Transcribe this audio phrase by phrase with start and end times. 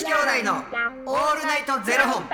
[0.00, 2.24] 子兄弟のオールナイトゼロ本。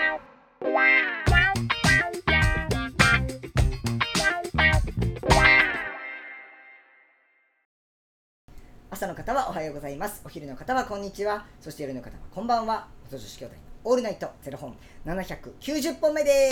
[8.89, 10.23] 朝の方はおはようございます。
[10.25, 11.45] お昼の方はこんにちは。
[11.61, 12.87] そして夜の方はこんばんは。
[13.11, 14.77] 元女子兄弟のオールナイトゼロ本。
[15.05, 16.51] 790本目で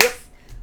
[0.00, 0.17] す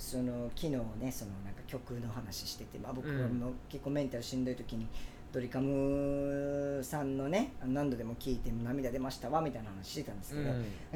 [0.00, 3.38] その昨日ねそのなんか曲の話してて、まあ、僕はうん。
[3.38, 4.86] もう結構メンタルしんどい時に
[5.30, 10.50] ドリカムさんのね何度でも聴いて涙出ましたわみたいな話してたんですけど、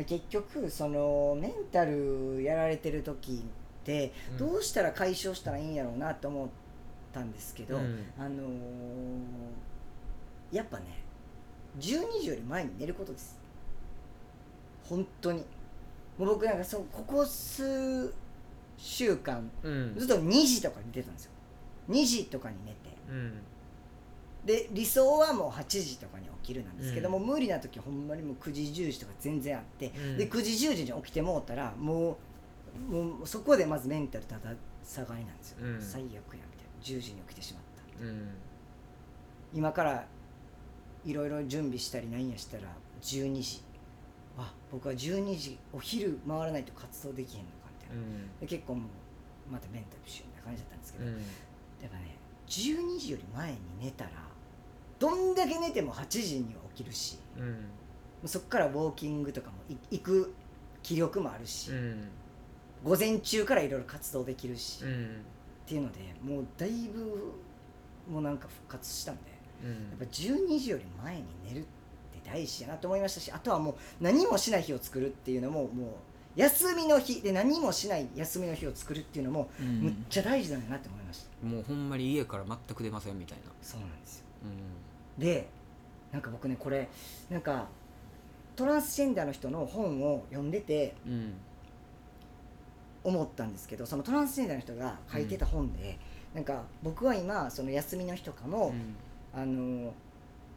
[0.04, 4.38] 結局そのメンタルやられてる時ってうん。
[4.38, 6.48] どうしたら解消したらいいんやろうなと思っ
[7.12, 8.04] たんですけど、うん。
[8.18, 8.48] あのー
[10.50, 10.84] やっぱね
[11.78, 13.36] 12時より前に寝ることです。
[14.88, 15.44] 本当に。
[16.18, 18.14] もう僕なんかそうここ数
[18.76, 19.50] 週間。
[19.62, 19.94] うん。
[19.96, 21.30] ずっと2時とかに寝てたんですよ。
[21.90, 22.76] 2時とかに寝て。
[23.08, 23.32] うん。
[24.44, 27.26] で理想はもう8時とかに起きるなんですけども、うん。
[27.26, 30.16] 無理な時ほんまにもう9時10時とか全然あって、うん。
[30.18, 32.18] で9時10時に起きてもうたらも
[32.90, 34.52] うもうそこでまずメンタルただ
[34.84, 35.80] 下がりなんですよ、うん。
[35.80, 36.44] 最悪やみたいな。
[36.82, 37.62] 10時に起きてしまっ
[37.98, 38.04] た。
[38.04, 38.28] うん。
[39.54, 40.06] 今から
[41.04, 42.64] いろいろ準備したりなんやしたら
[43.00, 43.62] 12時。
[44.36, 47.54] あ僕は12時お昼回らないと活動できへんのか。
[47.63, 48.02] みたいな、
[48.40, 48.86] で結構も
[49.48, 51.12] うまたメンタルシューな感じだったんですけど、うん。
[51.14, 52.16] やっぱね
[52.48, 54.10] 12時より前に寝たら
[54.98, 58.28] どんだけ寝ても8時には起きるしうん。
[58.28, 60.34] そっからウォーキングとかもい行く
[60.82, 62.08] 気力もあるし、うん。
[62.82, 65.16] 午前中からいろいろ活動できるし、っうん。
[65.66, 67.34] ていうのでもうだいぶ
[68.10, 69.22] もうなんか復活したんで
[69.64, 69.70] うん。
[69.70, 71.66] やっぱ12時より前に寝るって
[72.24, 75.68] 大事やなと思いましたしあとはもう何もしない日を作るっていうのももう
[76.36, 77.20] 休みの日。
[77.22, 79.80] で何もしない休みの日を作るっていうのもうん。
[79.80, 83.52] むっちゃ大事だなって思いました、もうほんまに家から全く出ませんみたいな。
[83.62, 84.24] そうなんですよ。
[85.18, 85.48] うで
[86.12, 86.88] なんか僕ねこれ
[87.30, 87.68] なんか
[88.56, 91.34] トランスジェンダーの人の本を読んでてんうん。
[93.04, 95.98] 思ったんですけどそのトランスジェンダーの人が書いてた本で、
[96.34, 98.74] なんか僕は今その休みの日とかも、
[99.34, 99.92] あの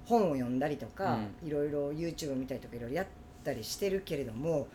[0.06, 3.08] 本を読んだりとか、いろいろ YouTube 見たりとかいろいろやっ
[3.44, 4.68] たりしてるけれども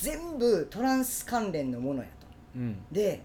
[0.00, 2.26] 全部トランス関連のものやと。
[2.56, 2.76] うん。
[2.90, 3.20] で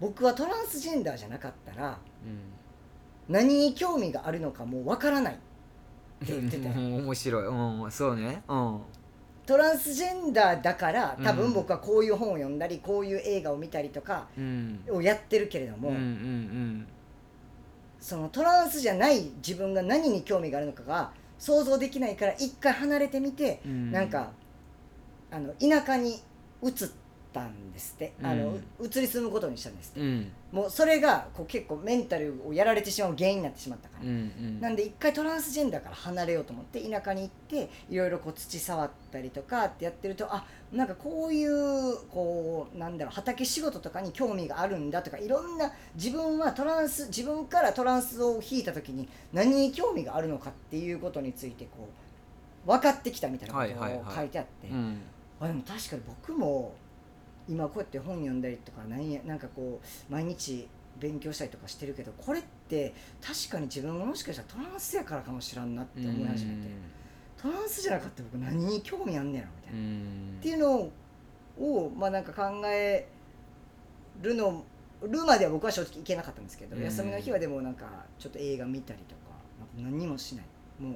[0.00, 2.38] 僕はトランスジェンダーじゃなかったらうん。
[3.28, 5.36] 何に興味があるのかもうわからないっ
[6.26, 7.46] て言っててうん面白い。
[7.46, 8.42] うんそうね。
[8.48, 8.78] うん。
[9.44, 11.36] トランスジェンダーだから多うん。
[11.38, 14.80] 分僕はこういう本を読んだりこういう映画を見たりとかうん。
[14.90, 16.86] をやってるけれども、うんうん。
[18.00, 23.90] そのトランスじゃない自分が何に興味があるのかが想像できないから一回離れてみて、うん。
[23.90, 24.30] なんか
[25.30, 26.20] あの田舎に
[26.62, 26.72] 移っ
[27.32, 30.32] たんですって、あの移り住むことにしたんですって、うん。
[30.50, 34.60] もうそれがこう結構メンタルをやられてしまう原因になってしまったから、うんうん。
[34.60, 51.88] なんで一回トランスジェンダーから離れようと思って田舎に行っていろいろこう土触ったりとかってやってるとあなんかこういうこうなんだろう畑仕事とかに興味があるんだとかいろんな自分はトランス自分からトランスを引いた時に何に興味があるのかっていうことについてこ
[52.66, 54.00] う分かってきたみたいなことはいはいはい。
[54.00, 55.00] を書いてあって、うん
[55.40, 56.74] あでも確かに僕も
[57.48, 60.68] 今こうやって本読んだりとかなんやなんかこう毎日
[60.98, 66.68] 勉強したりとかしてるけどこれって確かに自分がもしかしたらトランスやからかもしらんなって思い始めて、
[67.40, 70.36] トランスじゃなかったら僕何に興味あんねやろみたいな、うん。
[70.40, 70.90] っていうの
[71.64, 73.08] をまあなんか考え
[74.20, 74.64] るの
[75.02, 76.82] るまでは僕は正直行けなかったんですけど、うん。
[76.82, 77.86] 休みの日はでもなんか
[78.18, 79.20] ちょっと映画見たりとか
[79.76, 80.46] 何もしない。
[80.82, 80.92] もう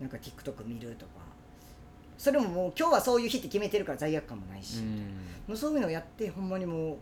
[0.00, 1.25] なんか TikTok 見るとか
[2.18, 4.86] それももう今日はそういう日って決めてるから罪悪感もないし、うん。
[5.48, 6.96] もうそういうのをやってほんまにもう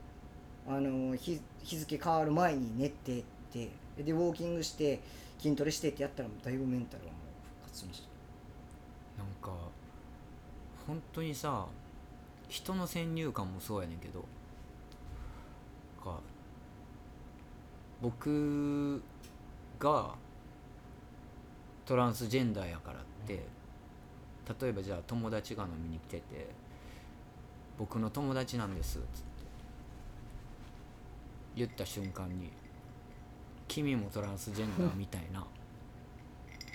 [0.69, 3.23] あの日日付変わる前に寝てっ
[3.53, 3.69] て。
[3.97, 4.99] でウォーキングして
[5.39, 8.09] 筋トレしてってやったらもうだいぶメンタルはもう復活しました。
[9.23, 9.53] なんか
[10.85, 11.67] 本当にさ
[12.49, 14.25] 人の先入観もそうやねんけど
[16.03, 16.19] か
[18.03, 19.01] 僕
[19.79, 20.17] が
[21.87, 23.45] トランスジェンダーやからって
[24.61, 26.49] 例えばじゃあ友達が飲みに来てて
[27.79, 29.15] 「僕の友達なんです」っつって
[31.57, 32.51] 言った瞬間に
[33.69, 35.47] 「君もトランスジェンダーみたいな」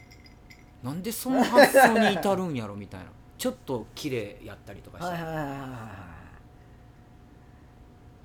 [0.84, 3.12] なんでその発想に至るんやろみたいな。
[3.40, 6.10] ちょっと綺麗やったりとかして、は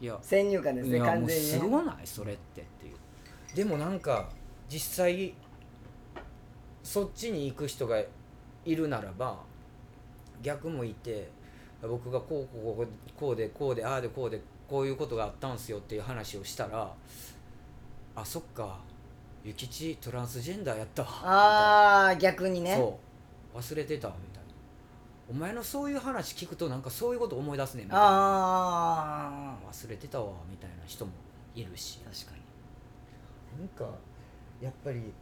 [0.01, 1.31] いや先入観ですね完全にね。
[1.33, 3.57] すごないそれってっていう。
[3.57, 4.29] でもなんか
[4.69, 5.35] 実際
[6.83, 8.03] そっちに行く人が
[8.65, 9.39] いるならば
[10.43, 11.29] 逆もいて
[11.83, 12.89] 僕がこうこうこう
[13.19, 16.93] こうでこうでああでこうでこういうことがあったんすよっていう話をしたら
[18.17, 18.79] あそっか
[19.45, 21.09] 諭吉トランスジェンダーやったわ。
[21.23, 22.77] ああ逆にね。
[22.77, 22.99] そ
[23.55, 23.59] う。
[23.59, 24.51] 忘れてたみたいな。
[25.31, 28.07] お前のそういう話聞くとなんかそういうこと思い出すねんみたいな。
[28.07, 31.13] ああ忘れてたわみたいな人も
[31.55, 31.99] いるし。
[31.99, 32.39] 確か
[33.59, 33.61] に。
[33.61, 33.85] なんか
[34.63, 35.13] やっぱり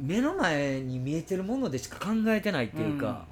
[0.00, 3.26] 目の前に見えてるものでしか考えてないっていうか。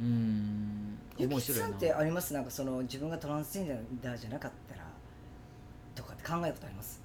[0.00, 0.98] うーん。
[1.18, 1.66] 面白いな。
[1.66, 2.32] さんってあります？
[2.34, 4.82] なんかその自分がトランスジェンダーじゃなかったら
[5.94, 7.00] とかって考えることあります？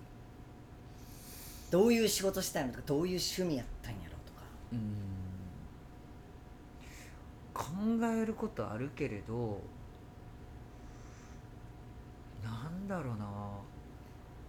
[1.70, 4.44] どういう仕事したいのとかどういう趣味やったんやろとか。
[4.72, 4.82] うーん。
[7.54, 7.64] 考
[8.14, 9.60] えることあるけれど
[12.44, 13.26] なんだろうな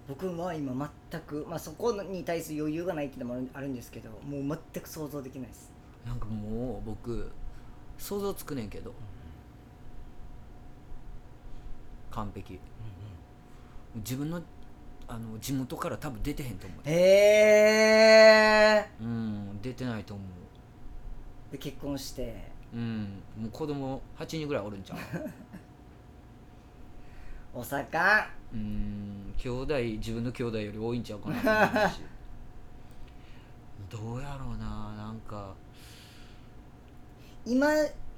[0.09, 5.71] 僕は今全く、まあ、そこに対する余裕がないっていうのもあるんですけどもう全く想像できないです。
[6.07, 7.31] なんかもう僕
[7.99, 8.95] 想像つくねんけど。
[12.11, 12.59] 完璧。
[13.97, 14.41] 自分の
[15.07, 16.81] あの地元から多分出てへんと思う。
[16.87, 16.93] へ
[18.85, 21.53] えうん出てないと思う。
[21.53, 22.49] で結婚して。
[22.73, 24.99] うんもう子供8人ぐらいおるんちゃう？
[27.61, 32.01] お魚うん兄弟自分の兄弟より多いんちゃうかなと思うし。
[33.91, 35.55] どうやろうななんか。
[37.47, 37.69] 今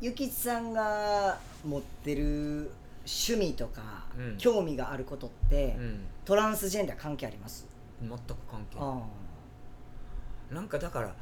[0.01, 2.71] ゆきちさんが持ってる
[3.05, 4.37] 趣味とか、うん。
[4.39, 6.05] 興味があることって、うん。
[6.25, 7.67] トランスジェンダー関係あります？
[8.01, 8.17] 全く
[8.51, 8.89] 関係ない。
[8.89, 9.03] あ。
[10.55, 11.15] なんかだから、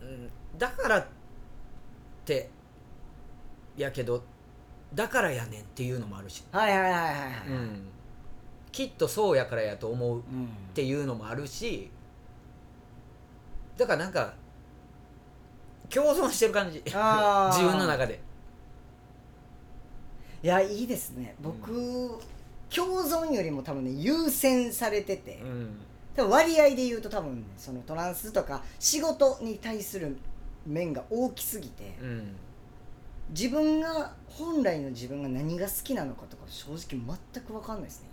[0.00, 1.06] うん、だからっ
[2.24, 2.48] て
[3.76, 4.22] やけど
[4.94, 7.82] だからやねんっていうのもあるし、あはいはいはいはいはい、うん、
[8.72, 11.90] きっとそうやからやと思うっうんていうのもあるし。
[13.76, 14.32] だからなんか
[15.90, 16.82] 共存してる感じ。
[16.86, 18.20] 自分の中で。
[20.42, 21.34] いやいいですね。
[21.40, 22.18] 僕、
[22.74, 25.80] 共存よりも多分ね優先されてて、うん。
[26.14, 30.16] 多分割合で言うと多分ねそのトランスとか仕事に対する
[30.66, 32.36] 面が大きすぎて、うん
[33.30, 36.76] 自分が本来の自分が何が好きなのかとか正直
[37.32, 38.08] 全く分かんないですね。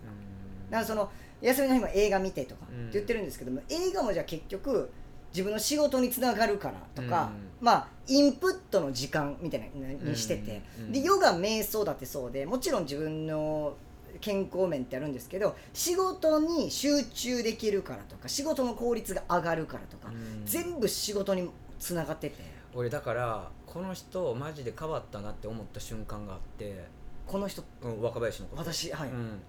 [0.70, 4.90] だからその休みの日も映画見てとかってうん言ってるんですけども、映画もじゃあ結局
[5.32, 10.92] 自分の仕事につながるからとか、うまあインプットの時間みたいなにしてて、うん。
[10.92, 13.76] でヨガ瞑想だってそうでもちろん自分の
[14.20, 20.42] 健康面ってあるんですけど仕事に集中できるからとか仕事の効率が上がるからとか、うん。
[20.46, 22.36] 全部仕事につながってて
[22.74, 26.84] 俺だからこの人マジで変わったなって思った瞬間があって、
[27.26, 28.62] この人うん、若林のこと。
[28.62, 29.40] 私はい、うん、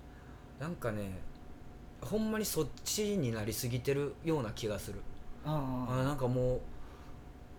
[0.60, 1.20] なんかね
[2.02, 5.02] ほんまにそっちになりすぎてるような気がする。
[5.44, 6.62] ああなんかも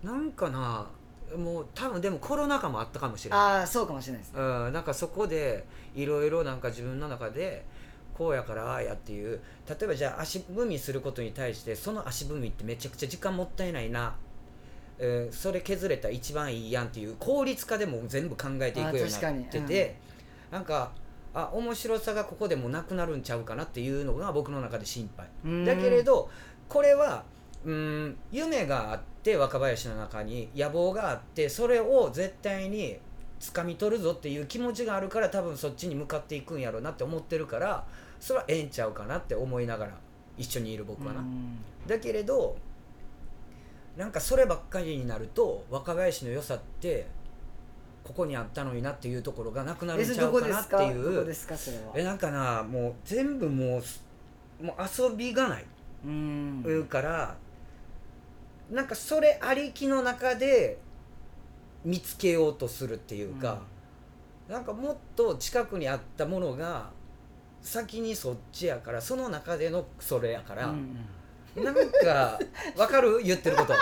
[0.03, 0.87] うなんかな
[1.35, 3.61] もう多分でもコロナ禍もあったかもしれあない。
[3.61, 4.41] あーそうかもしれないですね。
[4.41, 5.65] うん、なんかそこで
[5.95, 7.65] いろいろなんか自分の中で
[8.13, 14.15] こうやからああやっていう例えばじゃあ足踏みすることに対してその足踏みってめちゃくちゃ時間もったいないな、
[14.99, 19.95] えーそれ削れたら一番いいやんっていう効率化でも全部考えていくようになってて、
[20.51, 20.91] なんか
[21.33, 25.27] あ面白さがここでもなくなるんちゃうかなっていうのが僕の中で心配。
[25.45, 25.65] うん。
[25.65, 26.29] だけれど
[26.67, 27.23] これは
[27.63, 32.97] うん夢があって若林の中に野望があってそれを絶対に
[33.39, 37.85] 掴み取るぞっていう気持ちがあるから多分そっちに向かっていくんやろうなって思ってるから
[38.19, 39.91] それはええんちゃうかなって思いながら
[40.37, 41.19] 一緒にいる僕はな。
[41.19, 41.59] うん。
[41.85, 42.55] だけれど
[43.97, 47.07] なんかそればっかりになると若林の良さって
[48.03, 51.35] ここにあったのになっていうところがなくなるんちゃうかなっていう。
[51.95, 54.05] えなんかなもう全部もうす
[54.61, 55.65] もう遊びがない、
[56.05, 57.35] うんから
[58.71, 60.77] なんかそれありきの中で
[61.83, 63.61] 見つけようとするっていうか、
[64.47, 66.89] なんかもっと近くにあったものが
[67.61, 70.97] 先にそっちやからその中でのそれやから、うん
[71.63, 72.39] なんか
[72.75, 73.21] わかる？
[73.23, 73.73] 言ってること。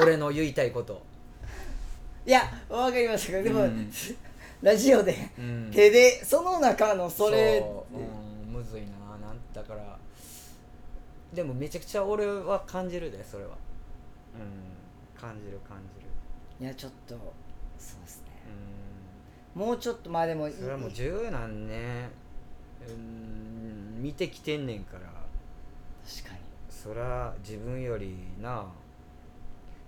[0.00, 1.02] 俺の言いたいこと、
[2.26, 3.32] いやわかりました。
[3.32, 3.92] けどでも、うん。
[4.62, 5.70] ラジオでうん。
[5.72, 7.60] 手でその中のそれ。
[7.60, 7.96] そう。
[7.96, 8.88] うん、むずいな。
[9.26, 9.98] なんだから。
[11.32, 13.50] でもめちゃくちゃ俺は感じるでそれは。
[14.34, 15.20] うん。
[15.20, 16.66] 感じる感じる。
[16.66, 17.14] いやちょっと
[17.78, 18.24] そうですね。
[19.56, 22.08] うもうちょっとまあでもんそれはもう十何年。
[22.88, 25.00] うん見てきてんねんから。
[26.08, 26.40] 確かに
[26.82, 28.64] そら自分よりな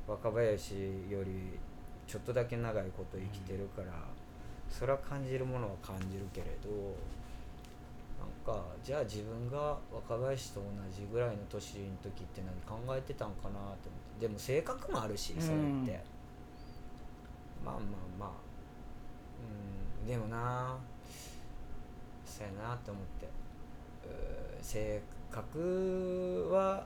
[0.06, 0.74] 若林
[1.08, 1.58] より
[2.06, 3.92] ちょっとだけ長いこと生きてるから、
[4.68, 6.68] それは感じるものは感じるけれど
[8.20, 13.76] なんかじゃあ自分が若林と同じぐらいの年の時って何考えてたんかなと思っ
[14.20, 14.26] て。
[14.26, 15.86] でも性格もあるしそれって、うん
[17.64, 17.80] まあまあ
[18.18, 18.28] まあ。
[20.02, 20.76] うんでもな
[22.26, 23.30] そうやなって思って。
[24.60, 25.21] 性格
[26.50, 26.84] は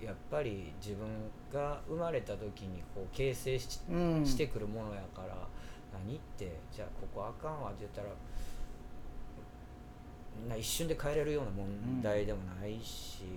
[0.00, 1.06] やっぱり自分
[1.52, 5.36] が生まれた時にこう形成し,、うんしてくるものやから
[5.92, 8.08] 何ってじゃあここあかんわって言ったら
[10.48, 13.30] な一瞬で変えれるような問題でもないし、うん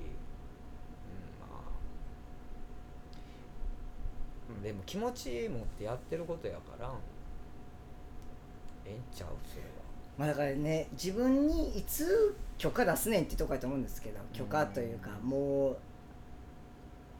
[1.49, 1.61] ま
[4.61, 6.93] あでも気持ち持ってやってることやから
[8.85, 9.69] ええんちゃうそれは。
[10.17, 15.77] まあだからね自分にいつ許可出すねんってとこやと思うんですけど許可というかも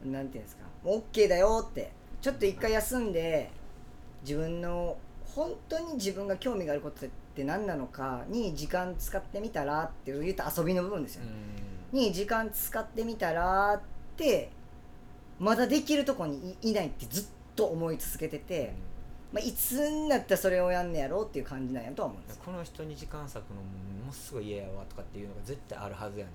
[0.04, 3.50] うなんていうんですかもう OK だよってちょっと一回休んで
[4.22, 4.96] 自分の
[5.34, 11.32] 本当に自分が興味があることって何なのかに時間使ってみたらっていう言った遊びの部分ですよね、
[11.92, 13.80] に時間使ってみたらっ
[14.16, 14.50] て
[15.38, 17.24] まだできるとこにいいないってずっ
[17.56, 18.74] と思い続けてて、
[19.34, 22.36] まあ、いつになったらそれをやんねやろうっていう感じなんやとは思うんです。
[22.36, 26.30] よ、この人に時間割くのものすごい嫌やわとかっていうのが絶対あるはずやね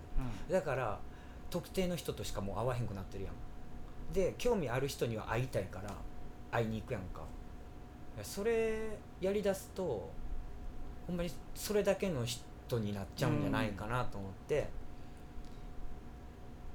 [0.50, 0.52] ん。
[0.52, 1.00] だから
[1.50, 3.34] 特定の人としかもう会わへんくなってるやん。
[4.14, 5.94] で興味ある人には会いたいから
[6.52, 7.22] 会いに行くやんか。
[8.22, 8.78] それ
[9.22, 10.12] やりだすと
[11.08, 14.68] ほんまにそれだけの人になっちゃうんじゃないかなと思って、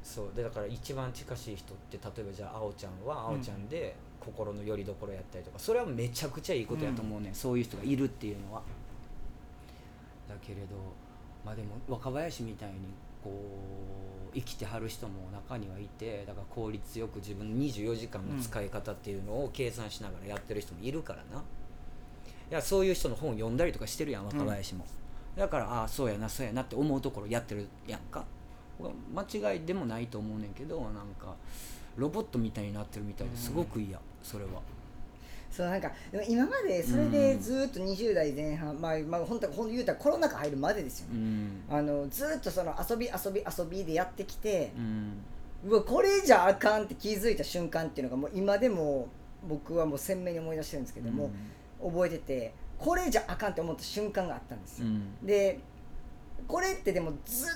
[0.02, 0.30] そう。
[0.34, 8.62] でだから一番近しい人って例えばじゃああおちゃんはあおちゃんで心の拠り所やったりとかそれはめちゃくちゃいいことやと思うね、ん、そういう人がいるっていうのは。
[10.28, 10.76] だけれど
[11.44, 12.74] まあでも若林みたいに
[13.22, 13.30] こ
[14.32, 21.42] う生きてはる人も中にはいてだから効率よく自分の24時間の使い方っていうのを計算しながらやってる人もいるからな、
[22.50, 24.86] いやそういう人の本読んだりとかしてるやん若林も、
[25.36, 28.24] だからああそうやなそうやなって思うところやってるやんか。
[29.14, 31.36] 間違いでもないと思うねんけどなんか
[31.96, 34.50] ロボットみたいになってるみたいですごく嫌、それは。
[35.50, 35.92] そうなんか
[36.28, 41.62] 今までそれでずっと20代前半、まあまあ本当本当言うたらコロナ禍入るまでですようね、ん。
[41.70, 45.12] あのずっとその遊び遊び遊びでやってきてう、ん。
[45.66, 49.06] うわこれじゃあかんって気づいた瞬間っていうのがもう今でも
[49.48, 51.30] 僕はもう鮮明に思い出してるんですけども、
[51.80, 55.24] 覚えててこれじゃあかんって思った瞬間があったんですよ、うん。
[55.24, 55.60] で
[56.48, 57.48] これってでもずっ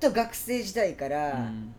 [0.00, 1.72] と学生時代かうらん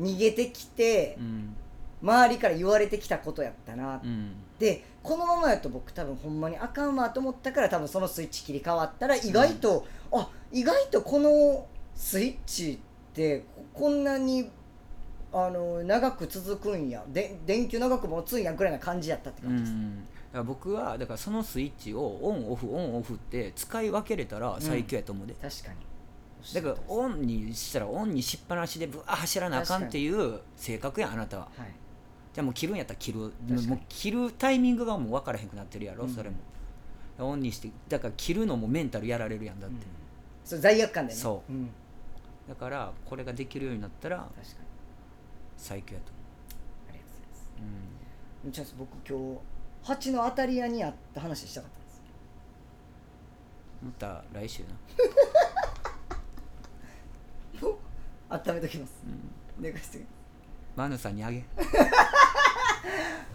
[0.00, 1.56] 逃げてきて、うん。
[2.02, 4.00] 周りから言われてきたことやったな。
[4.02, 4.32] うん。
[4.58, 12.78] でこのままやと僕多分ほんまにあかんわと思ったから多分そのスイッチ切り替わったら意外と、あ意外とこのスイッチっ
[13.14, 14.50] てここんなに
[15.32, 17.04] あの長く続くんや。
[17.08, 25.76] で電球長く持つんやぐらいな感じやったってう感じです、んだから僕はだからそのスイッチをオンオフオンオフって使い分けれたら最強やと思うで、確かに
[26.52, 31.48] だからオンにしたらオンにしっぱなしでぶわー走らなあかんっていう性格やんあなたは。
[31.56, 31.68] はい。
[32.34, 33.18] じゃあもう切るんやったら切る。
[33.20, 36.36] もう切るタイミングがもう分からへんくなってるやろ、うんそれも。
[37.18, 39.86] オンにしてだから切るのもメンタルやられるやんだって、
[40.44, 41.52] そう罪悪感でね、そう。
[41.52, 41.70] ん、
[42.48, 44.28] だからこれができるようになったら
[45.56, 46.12] 最強やと
[46.88, 47.50] ありがとうございます
[48.42, 49.40] 思う、じゃあ僕今日
[49.84, 52.02] 蜂の当たり屋にあった話したかったんです
[53.82, 54.68] うん、また来週な、
[58.34, 58.92] 温めときます。
[59.06, 59.98] うん、寝かして。
[59.98, 60.14] おきます
[60.76, 61.44] マヌさんにあげ。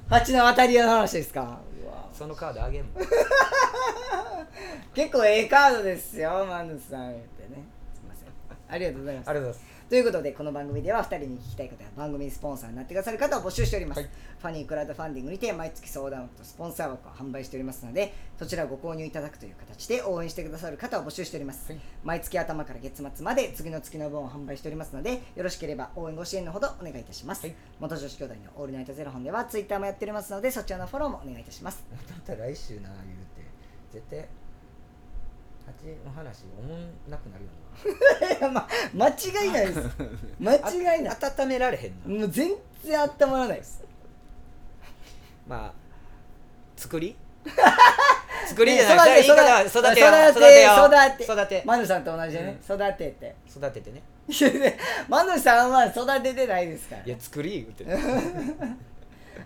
[0.10, 1.60] 蜂の当たり屋の話ですか？
[1.84, 2.10] うわ。
[2.14, 2.94] そのカードあげんもん
[4.94, 7.64] 結構ええカードですよマヌさん言ってね。
[7.94, 8.30] すいません。
[8.70, 9.30] ありがとうございます。
[9.30, 14.10] ありがとうございますということでこの番組では2人に聞きたいことや番組スポンサーになってくださる方を募集しております、はい。
[14.38, 21.82] ファニークラウドファンディングにて毎月相談枠とスポンサー枠を販売しておりますのでそちらをご購入いただくという形で応援してくださる方を募集しております、はい。
[22.04, 27.56] 毎月頭から月末まで次の月の分を販売しておりますのでよろしければ応援ご支援のほどお願いいたします、はい。
[27.80, 31.84] 元女子兄弟のオールナイトゼロ本ではツイッターもやっておりますのでそちらのフォローもお願いいたします。
[31.90, 33.50] また来週な言うて。
[33.92, 34.28] 絶対
[35.70, 37.52] 蜂の話思んなくなるよ
[38.42, 38.50] な。
[38.50, 39.90] ま間違いないです。
[40.40, 40.54] 間
[40.96, 41.18] 違いない。
[41.40, 42.20] 温められへんな。
[42.22, 42.52] もう全
[42.84, 43.84] 然温まらないです。
[45.48, 45.74] まあ
[46.76, 47.16] 作り？
[48.48, 51.64] 作りじゃねない、育て育てよ育てよ育て。
[51.66, 53.36] マヌさんと同じでね、育てて。
[53.50, 54.02] 育ててね。
[55.08, 57.04] マヌさんは育ててないですから。
[57.04, 57.86] いや作り言うて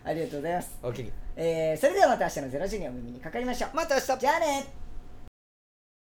[0.06, 3.76] ありがとうございます、おおきにえー、それではまた明日の0時にお耳にかかりましょう。
[3.76, 4.18] また明日。
[4.20, 4.66] じゃあね